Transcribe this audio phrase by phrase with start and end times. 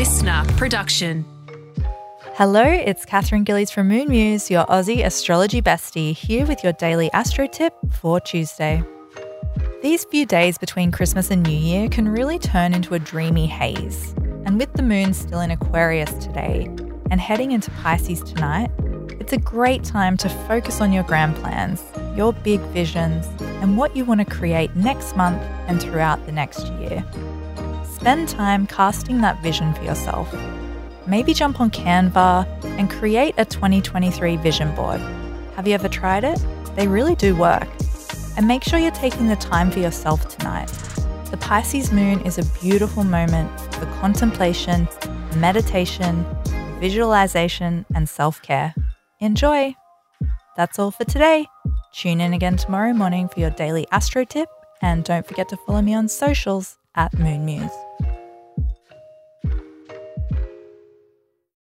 [0.00, 1.26] LiSTNR production.
[2.32, 7.12] Hello, it's Katherine Gillies from Moon Muse, your Aussie astrology bestie, here with your daily
[7.12, 8.82] astro tip for Tuesday.
[9.82, 14.14] These few days between Christmas and New Year can really turn into a dreamy haze.
[14.46, 16.74] And with the moon still in Aquarius today
[17.10, 18.70] and heading into Pisces tonight,
[19.20, 21.84] it's a great time to focus on your grand plans,
[22.16, 23.26] your big visions,
[23.60, 27.04] and what you want to create next month and throughout the next year.
[28.00, 30.34] Spend time casting that vision for yourself.
[31.06, 32.46] Maybe jump on Canva
[32.78, 35.00] and create a 2023 vision board.
[35.54, 36.42] Have you ever tried it?
[36.76, 37.68] They really do work.
[38.38, 40.68] And make sure you're taking the time for yourself tonight.
[41.30, 44.88] The Pisces moon is a beautiful moment for contemplation,
[45.36, 46.24] meditation,
[46.80, 48.74] visualization, and self care.
[49.18, 49.74] Enjoy!
[50.56, 51.44] That's all for today.
[51.92, 54.48] Tune in again tomorrow morning for your daily astro tip,
[54.80, 58.09] and don't forget to follow me on socials at Moon Muse.